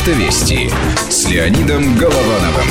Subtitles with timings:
[0.00, 0.70] Автовести
[1.10, 2.68] с Леонидом Головановым.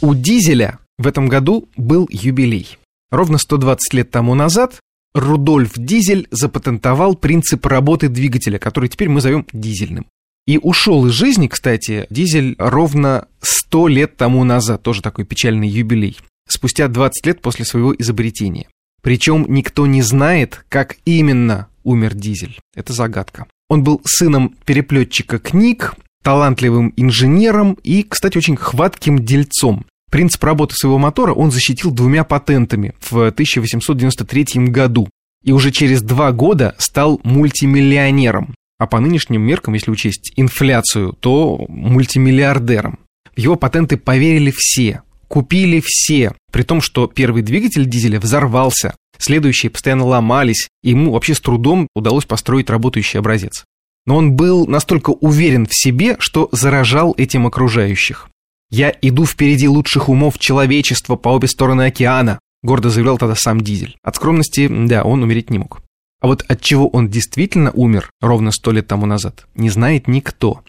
[0.00, 2.76] У дизеля в этом году был юбилей.
[3.12, 4.80] Ровно 120 лет тому назад
[5.14, 10.06] Рудольф Дизель запатентовал принцип работы двигателя, который теперь мы зовем дизельным.
[10.48, 16.18] И ушел из жизни, кстати, дизель ровно 100 лет тому назад, тоже такой печальный юбилей,
[16.48, 18.66] спустя 20 лет после своего изобретения.
[19.02, 22.58] Причем никто не знает, как именно умер дизель.
[22.74, 23.46] Это загадка.
[23.72, 29.86] Он был сыном переплетчика книг, талантливым инженером и, кстати, очень хватким дельцом.
[30.10, 35.08] Принцип работы своего мотора он защитил двумя патентами в 1893 году
[35.42, 41.64] и уже через два года стал мультимиллионером, а по нынешним меркам, если учесть инфляцию, то
[41.68, 42.98] мультимиллиардером.
[43.34, 45.00] В его патенты поверили все,
[45.32, 51.40] купили все, при том, что первый двигатель дизеля взорвался, следующие постоянно ломались, ему вообще с
[51.40, 53.64] трудом удалось построить работающий образец.
[54.04, 58.28] Но он был настолько уверен в себе, что заражал этим окружающих.
[58.70, 63.96] «Я иду впереди лучших умов человечества по обе стороны океана», гордо заявлял тогда сам Дизель.
[64.02, 65.80] От скромности, да, он умереть не мог.
[66.20, 70.62] А вот от чего он действительно умер ровно сто лет тому назад, не знает никто.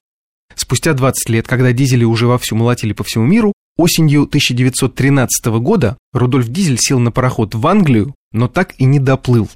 [0.56, 6.48] Спустя 20 лет, когда дизели уже вовсю молотили по всему миру, осенью 1913 года Рудольф
[6.50, 9.50] Дизель сел на пароход в Англию, но так и не доплыл.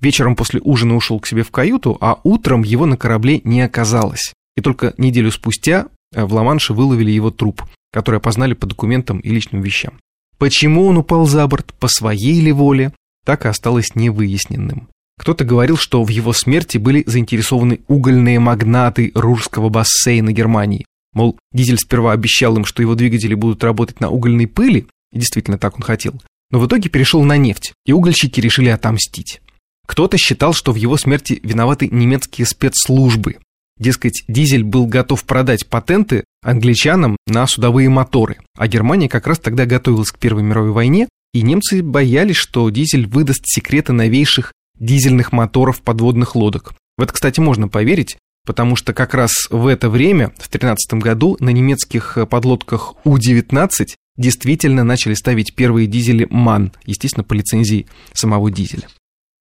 [0.00, 4.34] Вечером после ужина ушел к себе в каюту, а утром его на корабле не оказалось.
[4.56, 9.30] И только неделю спустя э, в Ла-Манше выловили его труп, который опознали по документам и
[9.30, 9.98] личным вещам.
[10.38, 12.92] Почему он упал за борт, по своей ли воле,
[13.24, 14.88] так и осталось невыясненным.
[15.18, 20.84] Кто-то говорил, что в его смерти были заинтересованы угольные магнаты Рурского бассейна Германии.
[21.14, 25.58] Мол, Дизель сперва обещал им, что его двигатели будут работать на угольной пыли, и действительно
[25.58, 26.20] так он хотел,
[26.50, 29.40] но в итоге перешел на нефть, и угольщики решили отомстить.
[29.86, 33.36] Кто-то считал, что в его смерти виноваты немецкие спецслужбы.
[33.78, 39.66] Дескать, Дизель был готов продать патенты англичанам на судовые моторы, а Германия как раз тогда
[39.66, 45.80] готовилась к Первой мировой войне, и немцы боялись, что Дизель выдаст секреты новейших дизельных моторов
[45.80, 46.74] подводных лодок.
[46.96, 51.36] В это, кстати, можно поверить, потому что как раз в это время, в 2013 году,
[51.40, 53.68] на немецких подлодках У-19
[54.16, 58.88] действительно начали ставить первые дизели МАН, естественно, по лицензии самого дизеля.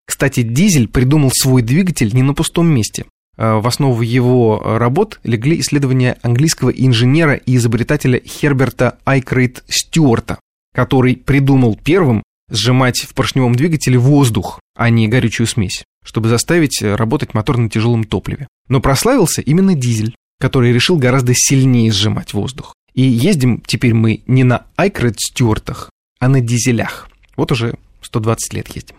[0.06, 3.06] Кстати, дизель придумал свой двигатель не на пустом месте.
[3.38, 10.40] А, в основу его работ легли исследования английского инженера и изобретателя Херберта Айкрейт Стюарта,
[10.74, 17.34] который придумал первым сжимать в поршневом двигателе воздух, а не горючую смесь, чтобы заставить работать
[17.34, 18.48] мотор на тяжелом топливе.
[18.68, 22.74] Но прославился именно дизель, который решил гораздо сильнее сжимать воздух.
[22.94, 25.90] И ездим теперь мы не на Айкред Стюартах,
[26.20, 27.10] а на дизелях.
[27.36, 28.96] Вот уже 120 лет ездим.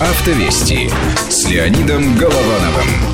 [0.00, 0.90] Автовести
[1.28, 3.13] с Леонидом Головановым.